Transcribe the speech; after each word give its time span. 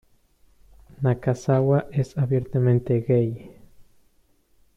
Nakazawa 1.03 1.85
es 1.91 2.17
abiertamente 2.17 3.01
gay. 3.01 3.55